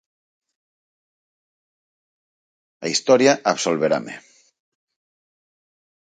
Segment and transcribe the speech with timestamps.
[2.83, 4.13] A historia absolverame.